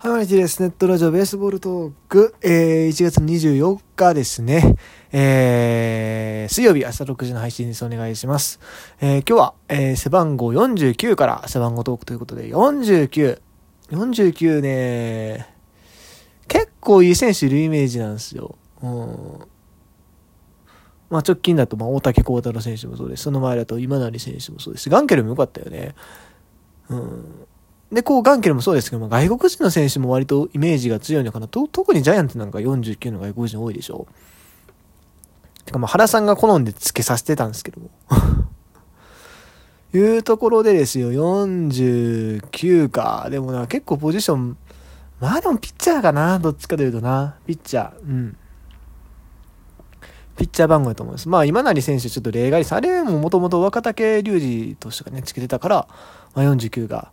[0.00, 0.62] はい、マリティです。
[0.62, 4.76] ネットラジオベースボールトーク、えー、1月24日ですね。
[5.10, 7.84] えー、水曜日朝6時の配信です。
[7.84, 8.60] お願いします。
[9.00, 13.40] えー、今日は、えー、背番号49から背番号トークということで、49。
[13.90, 15.52] 49ね、
[16.46, 18.56] 結構いい選手いるイメージなんですよ。
[18.80, 19.38] うん。
[21.10, 23.24] まあ直近だと、まあ大竹幸太郎選手もそうです。
[23.24, 24.90] その前だと今成選手もそうです。
[24.90, 25.96] ガンケルも良かったよね。
[26.88, 27.48] うん。
[27.92, 34.06] で、こう、ガンケルもそうですけども、外国人の選手も割とイメージが強いのかなと、特にジャイアンツなんか49の外国人多いでしょ。
[35.64, 37.90] てか、まあ、原さんが好んで付けさせてたんですけども。
[39.94, 43.28] いうところでですよ、49か。
[43.30, 44.58] でもな、結構ポジション、
[45.18, 47.36] まあでもピッチャーかな、どっちかというとな。
[47.46, 48.36] ピッチャー、うん。
[50.36, 51.28] ピッチャー番号だと思います。
[51.28, 52.74] まあ、今成選手ちょっと例外です。
[52.74, 55.88] あれももともと若竹隆二投手がね、つけてたから、
[56.34, 57.10] まあ、49が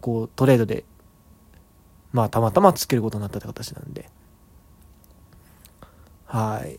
[0.00, 0.84] こうトレードで
[2.12, 4.08] まあたまたまつけることになったって形なんで。
[6.26, 6.78] はい。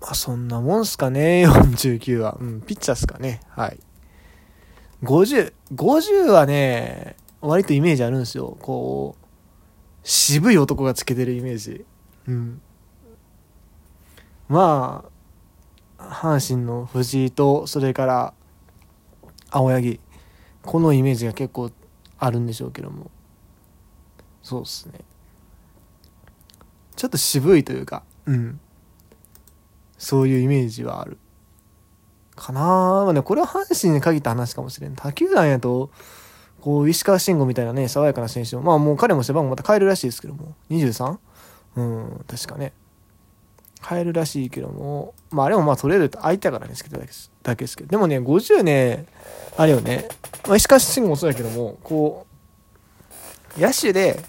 [0.00, 2.36] まあそんなもんすかね 49は。
[2.40, 3.40] うんピッチャーっすかね。
[3.50, 3.78] はい。
[5.02, 8.56] 5050 50はね割とイメージあるんですよ。
[8.60, 9.26] こう
[10.04, 11.84] 渋い男がつけてるイメージ。
[12.28, 12.60] うん。
[14.48, 15.04] ま
[15.98, 18.34] あ阪神の藤井とそれから
[19.50, 20.00] 青柳。
[20.64, 21.70] このイメージが結構
[22.18, 23.10] あるんでしょうけども。
[24.42, 25.00] そうっすね。
[26.96, 28.60] ちょっと渋いというかうん。
[29.98, 31.16] そういうイメージはある
[32.34, 34.94] かなまあねこれは阪神に限った話かもしれん。
[34.94, 35.90] 他球団やと
[36.60, 40.54] こう石川慎吾みたいなね爽やかな選手もまあもう彼も背番号また変えるらしいですけども。
[40.70, 41.18] 23?
[41.76, 42.72] うん確かね。
[43.84, 46.98] 変えるらしいけども、まああれもまあ取れると相手からですけど
[47.42, 49.06] だけですけど、でもね、50ね、
[49.56, 50.08] あれよね、
[50.46, 52.26] まあ、石川慎吾もそうやけども、こ
[53.58, 54.20] う、野手で、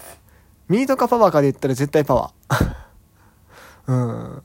[0.68, 2.74] ミートかパワーかで言ったら絶対パワー。
[3.86, 4.42] うん。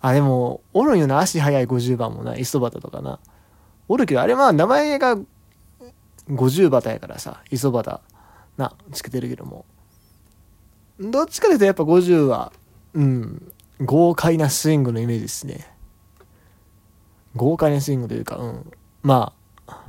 [0.00, 3.18] あ、でも、おるんよな、足速い50番もな、磯端とかな。
[3.88, 5.16] おるけど、あれまあ名前が
[6.28, 8.00] 50番やからさ、磯端
[8.56, 9.64] な、つけてるけども。
[11.00, 12.52] どっちかというとやっぱ50は、
[12.94, 15.66] うん、豪快なスイングのイメージですね。
[17.36, 18.72] 豪快なスイングというか、うん。
[19.02, 19.32] ま
[19.66, 19.84] あ、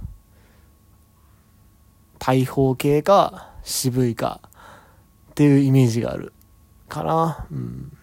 [2.20, 4.42] 大砲系か、渋いか、
[5.32, 6.34] っていうイメージがある。
[6.88, 7.48] かな。
[7.52, 7.98] うん。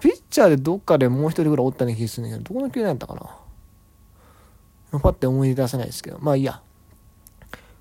[0.00, 5.00] ピッチャーでどっかでもう一人ぐらいおったような気がするんだけど、どこの球団やったかな。
[5.00, 6.60] パッて思い出せないですけど、まあいいや。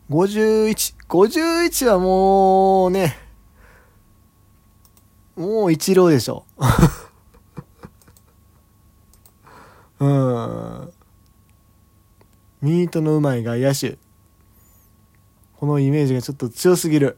[0.10, 0.96] 51。
[1.08, 3.27] 51はもうね、
[5.38, 6.46] もう一郎でしょ。
[10.00, 10.94] うん。
[12.62, 14.00] ミートのうまい外野手。
[15.60, 17.18] このイメージがちょっと強すぎる。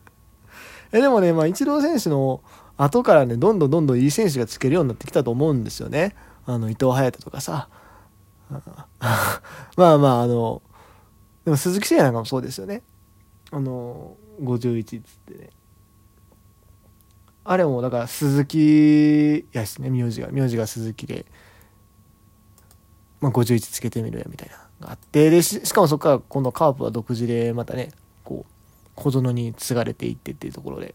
[0.92, 2.42] え、でもね、まあ、イチロー選手の
[2.78, 6.16] 後からね、どんどんどんどんいい選手がつけるようになってきたと思うんですよね。
[6.46, 7.68] あの、伊藤隼人とかさ。
[9.76, 10.62] まあまあ、あの、
[11.44, 12.82] でも鈴木誠也なんかもそうですよね。
[13.50, 15.50] あの、51っつってね。
[17.48, 21.26] あれもだから鈴木やしね名字が名字が鈴木で、
[23.20, 27.92] まあ、51つけてみるやみたいながあってでしかもそこから今度カープは独自でまたね
[28.24, 28.52] こう
[28.96, 30.94] 小園に継がれていってっていうところで。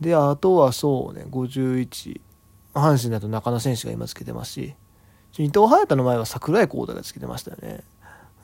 [0.00, 2.20] であとはそうね51
[2.72, 4.74] 阪神だと中野選手が今つけてますし
[5.36, 7.84] 伊藤隼太の前は櫻井幸太がつけてましたよね、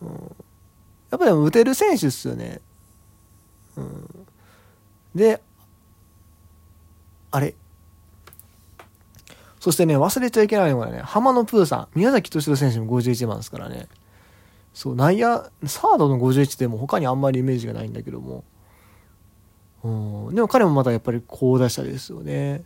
[0.03, 0.09] うん、
[1.11, 2.61] やっぱり打てる選手っすよね、
[3.77, 4.27] うん、
[5.15, 5.41] で
[7.37, 7.55] あれ
[9.61, 13.89] そしてね、忘れちゃいけないのがね、浜野プーさん、宮崎敏郎選手も51番ですからね。
[14.73, 18.45] そう、内野、サードの51でも他にあんまりイメージがないんだけども。
[19.85, 22.51] うん、でも彼もまたやっぱり好打者ですよね。
[22.53, 22.61] やっ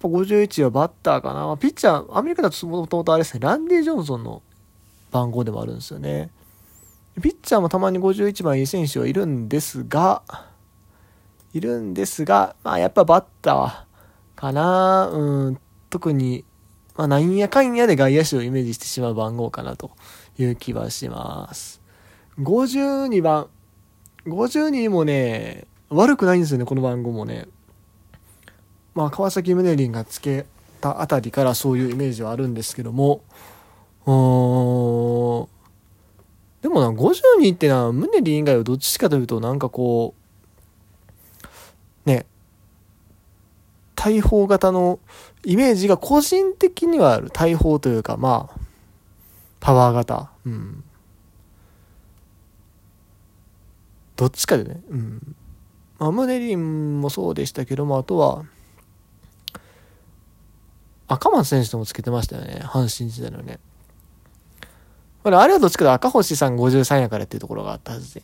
[0.00, 1.56] ぱ51はバッターかな。
[1.56, 4.42] ピッチャー、アメリカだともともとあれですね、ランディ・ジョンソンの
[5.12, 6.30] 番号でもあるんですよね。
[7.22, 10.22] ピッチャーもたまに51番いい選手はいるんですが、
[11.52, 15.58] いるんですが、まあやっぱバッターかな、うん、
[15.90, 16.44] 特に、
[16.96, 19.90] まあなんやかんやで外野手をイメージしてしまう番号かなと
[20.38, 21.80] いう気はします。
[22.38, 23.48] 52番。
[24.26, 27.46] 52もね、悪くないんですよね、この番号もね。
[28.94, 30.46] まあ川崎宗林がつけ
[30.80, 33.22] たあたりからそういうイメージはあるんですけども、
[34.06, 35.48] うーん、
[36.62, 40.15] でもな、52ってな、宗林以外はどっちかというと、なんかこう、
[42.06, 42.26] ね、
[43.94, 45.00] 大砲型の
[45.44, 47.30] イメージが個人的にはある。
[47.30, 48.60] 大砲というか、まあ、
[49.60, 50.30] パワー型。
[50.46, 50.84] うん。
[54.14, 55.36] どっちかでね、うん。
[55.98, 58.44] まあ、ムネリンもそうでしたけども、あとは、
[61.08, 62.60] 赤松選手ともつけてましたよね。
[62.62, 63.58] 阪神時代のね。
[65.24, 68.22] あれはどっちかで赤星さん53やからっていうところがあったはずで。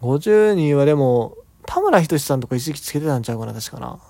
[0.00, 1.36] 52はでも、
[1.70, 4.00] 田村仁さんとか一時期つけてたんちゃうかな、確かな。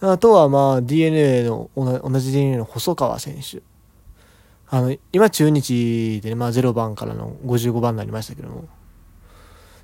[0.00, 3.62] あとはまあ DNA の、同じ DNA の細川選手。
[4.66, 8.64] あの、今中日でね、まあ0番からの55番になりましたけども。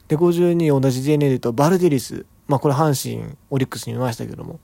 [0.08, 2.26] で、52同じ DNA で言うと、バルデリス。
[2.48, 4.58] まあこれ阪神、オリックスに見ましたけども。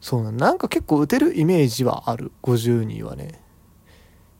[0.00, 3.40] そうなん、なんか結構打てるイメージはある、52はね。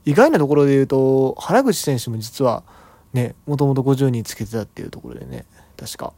[0.03, 2.65] 意外なところで言うと、原口選手も実は
[3.13, 5.45] ね、もともと52つけてたっていうところでね、
[5.77, 6.13] 確か。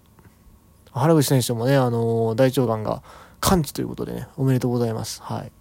[0.92, 3.04] 原口選手もね、あのー、大腸がんが
[3.42, 5.22] 完治ということでね、おめでとうございます。
[5.22, 5.52] はい。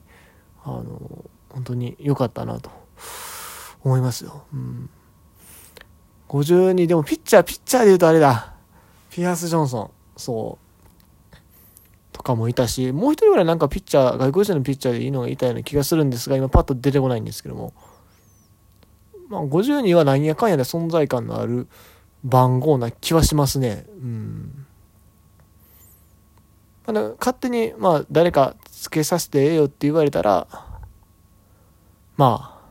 [0.65, 2.71] あのー、本当に良かったなと
[3.83, 4.45] 思いますよ。
[4.53, 4.91] うん。
[6.29, 8.55] 52、でもピッチャー、ピッチャーで言うとあれだ。
[9.11, 9.91] ピアース・ジョンソン。
[10.17, 10.59] そ
[11.33, 11.37] う。
[12.13, 17.75] とかもいたし、もう一人ぐらいなんかピッチャー、外国人のピッチャーでいいのがいたような気がするんですが、今パッと出てこないんですけども。
[19.29, 21.67] まあ、52は何やかんやで存在感のある
[22.25, 23.87] 番号な気はしますね。
[23.89, 24.67] うん。
[26.87, 30.47] あ勝手に、まあ、誰かつけさせてええよって言われたら、
[32.17, 32.65] まあ、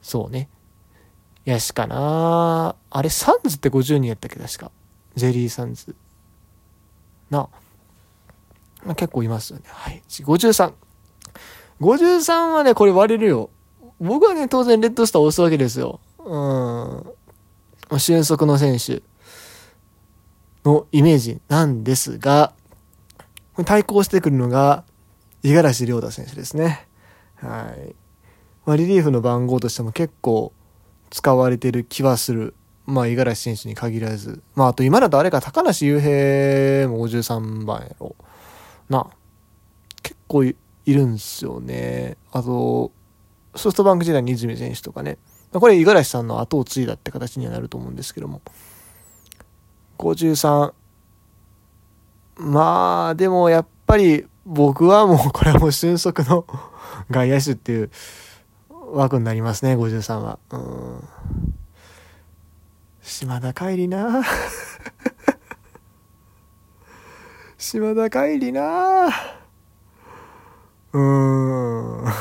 [0.00, 0.48] そうね。
[1.44, 4.70] やしかなあれ、サンズって50人やったっけ確か。
[5.14, 5.94] ジェリーサンズ。
[7.30, 7.48] な。
[8.84, 9.64] まあ、結構いますよね。
[9.66, 10.02] はい。
[10.08, 10.72] 53。
[11.80, 13.50] 53はね、これ割れるよ。
[14.02, 16.00] 僕はね、当然レッドスター押すわけですよ。
[16.18, 16.36] う
[17.94, 17.98] ん。
[17.98, 19.02] 俊足の選手。
[20.64, 22.52] のイメージなんですが、
[23.64, 24.84] 対抗してくるのが、
[25.42, 26.86] 五十嵐亮太選手ですね。
[27.36, 27.94] はい。
[28.64, 30.52] まあ、リリーフの番号としても結構
[31.10, 32.54] 使われてる気はする。
[32.86, 34.42] まあ、五十嵐選手に限らず。
[34.54, 38.14] まあ、あと今だとあれか、高梨雄平も53番やろ。
[38.88, 39.06] な。
[40.02, 40.56] 結構い
[40.86, 42.16] るんすよね。
[42.30, 42.92] あと、
[43.54, 45.18] ソフトバンク時代に泉選手とかね。
[45.52, 48.40] これ五十嵐さんの後を継いだって形にはなると思うんですけども。
[49.98, 50.72] 53。
[52.36, 56.46] まあ、でもやっぱり僕はもうこれはもう俊足の
[57.10, 57.90] 外野手っていう
[58.92, 60.38] 枠になりますね、53は。
[60.50, 61.08] うん。
[63.02, 64.22] 島田帰りな
[67.58, 69.08] 島田帰りな
[70.92, 71.00] うー
[72.08, 72.12] ん。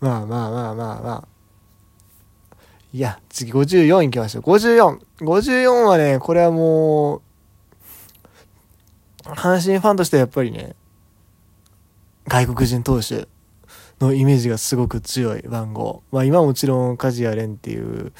[0.00, 1.28] まあまあまあまあまあ。
[2.92, 4.42] いや、次54行きましょう。
[4.42, 4.98] 54。
[5.20, 7.22] 54はね、これはもう、
[9.24, 10.74] 阪神ファンとしてはやっぱりね、
[12.26, 13.28] 外国人投手
[14.00, 16.02] のイメージがすごく強い番号。
[16.10, 18.12] まあ今もちろん梶谷蓮っていう、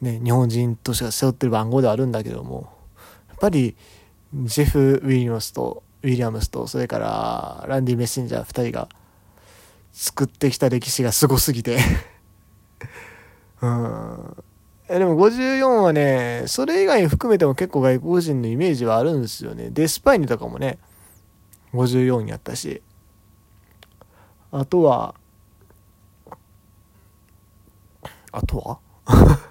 [0.00, 2.70] ね、日本人としてが背負ってる番号ではあるんだけども、
[3.28, 3.76] やっぱり、
[4.34, 8.88] ジェフ・ウィリアムスと、ウィリアムスと、それから、ランディ・メッセンジャー2人が、
[9.92, 11.78] 作ってきた歴史がすごすぎて
[13.60, 14.44] うん。
[14.88, 19.70] でも54はね、それ以外含めても結構外国人のイメージはあるんですよね。
[19.70, 20.78] デスパイニとかもね、
[21.72, 22.82] 54やったし。
[24.50, 25.14] あとは、
[28.32, 28.78] あとは？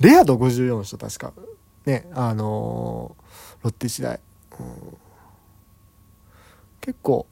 [0.00, 1.32] レアド54の人確か。
[1.86, 4.20] ね、あのー、ロッテ時代。
[4.58, 4.98] うん、
[6.80, 7.26] 結構、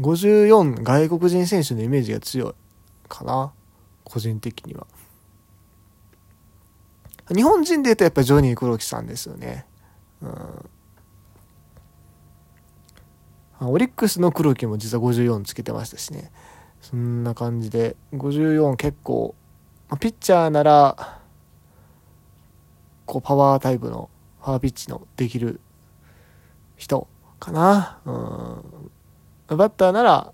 [0.00, 2.54] 54外国人選手のイメージが強い
[3.08, 3.52] かな。
[4.04, 4.86] 個人的には。
[7.34, 9.66] 日本人で言うとやっぱジョニー黒木さんですよね。
[10.22, 10.70] うん。
[13.68, 16.30] オリックスの黒木も実は54つけてましたしね。
[16.82, 19.34] そんな感じで54結構
[19.98, 21.20] ピッチャーなら
[23.06, 24.10] こうパワータイプの
[24.42, 25.60] パワーピッチのできる
[26.76, 27.08] 人
[27.40, 27.98] かな。
[28.04, 28.90] うん。
[29.48, 30.32] バッターなら、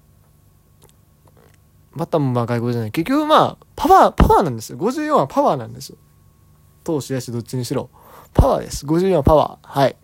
[1.95, 2.93] バッターもまあ外国じゃない。
[2.93, 4.79] 結局まあ、パワー、パワーなんですよ。
[4.79, 5.97] 54はパワーなんですよ。
[6.85, 7.91] 投手やしどっちにしろ。
[8.33, 8.87] パワーです。
[8.87, 9.81] 54はパワー。
[9.81, 9.97] はい。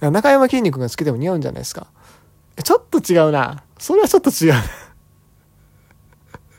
[0.00, 1.88] 中山筋肉がつけても似合うんじゃないですか。
[2.62, 3.62] ちょっと違うな。
[3.78, 4.54] それはちょっと違う。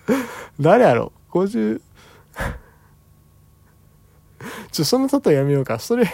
[0.60, 1.82] 誰やろ ?50
[4.72, 5.80] ちょ、その例えやめようか。
[5.80, 6.06] それ、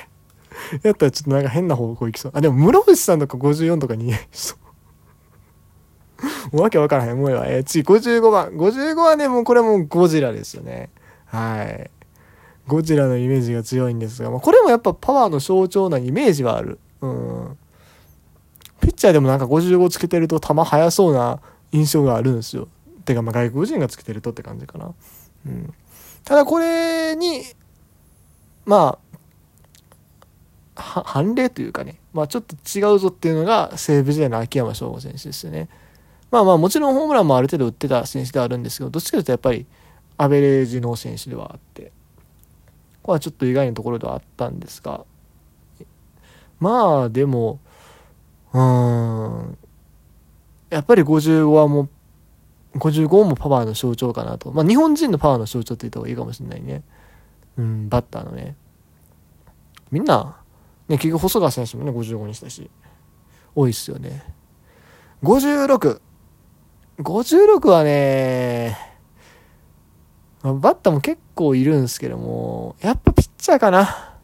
[0.84, 2.32] やったらちょっとなんか変な方向行きそう。
[2.34, 4.58] あ、でも室伏さんとか54とか似合いそう。
[6.52, 7.18] も うわけわからへん。
[7.18, 8.50] もうえー、次、55番。
[8.50, 10.90] 55はね、もうこれもうゴジラですよね。
[11.26, 11.90] はい。
[12.68, 16.80] ゴジラのイメージが強いんですが、まあ、これもやっぱパワーの象徴なイメージはある。
[17.02, 17.58] うん。
[18.82, 21.40] ピッチャーでもなんか55つけてると球速そうな
[21.72, 22.68] 印象があるんですよ。
[23.06, 24.94] てか、まあ外国人がつけてるとって感じかな。
[25.46, 25.74] うん。
[26.24, 27.44] ただこれに、
[28.66, 28.98] ま
[30.76, 35.70] あ、判例というかね、まあちょっと違うぞっていうのが西武時代の秋山翔吾選手ですよね。
[36.34, 39.68] まあまあもちろんホームランもある程度打ってた選手ではあるんですけど、どっちかというとやっぱり
[40.18, 41.92] アベレージの選手ではあって、
[43.04, 45.06] これはちょっと意外なところではあったんですが、
[46.60, 47.60] まあでも、
[48.52, 48.60] うー
[49.52, 49.58] ん、
[50.72, 51.88] やっぱり55はも
[52.74, 54.52] う、55もパワーの象徴かなと。
[54.52, 56.82] まあ日本人のパワーの象徴って言った方がいいかもしれないね。
[57.58, 58.56] うん、バッターのね。
[59.92, 60.38] みんな、
[60.88, 62.72] ね、結局細川選手もね、55にしたし、
[63.54, 64.24] 多いっすよね。
[65.22, 66.02] 56。
[67.00, 68.78] 56はね、
[70.44, 74.20] バッターも結構いるんですけども、やっぱピッチャーかな。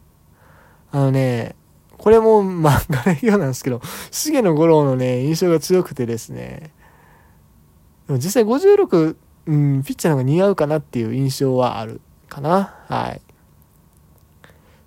[0.92, 1.56] あのね、
[1.98, 6.72] これも漫画のようなんですけど、重野五郎のね、印象が強くてですね、
[8.06, 12.74] でも実際56、うん、ピッチャーの方が似合うかなっていう印象はあるかな。
[12.88, 13.20] はい。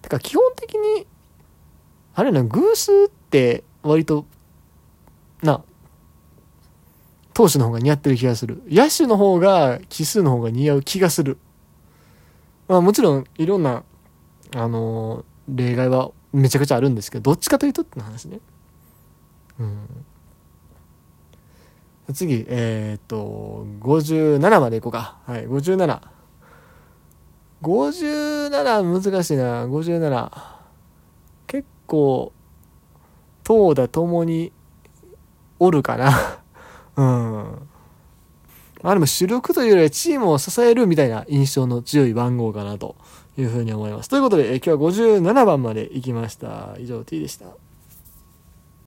[0.02, 1.08] てか基本的に、
[2.16, 4.26] あれな、偶数って割と、
[5.42, 5.64] な、
[7.34, 8.62] 投手の方が似合ってる気がする。
[8.68, 11.38] 野手の方が奇数の方が似合う気がする。
[12.68, 13.84] まあもちろんいろんな、
[14.56, 18.40] あのー、例外はめちゃくちゃあるんですけど、どっちかというとって話ね。
[19.60, 19.88] うん。
[22.14, 25.18] 次、えー、っと、57までいこうか。
[25.26, 26.02] はい、57。
[27.62, 30.32] 57難しいな、57。
[31.48, 32.34] 結構、
[33.44, 34.52] 投打ともに
[35.60, 36.43] おるかな。
[36.98, 37.70] うん。
[38.82, 42.96] まあでも主力というよりはチームを支えるみたいな印象の強い番号かなと
[43.38, 44.10] いうふうに思います。
[44.10, 46.76] ということで、え今日は57番まで行きました。
[46.80, 47.48] 以上 T でした。